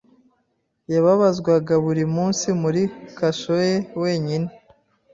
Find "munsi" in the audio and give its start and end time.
2.15-2.47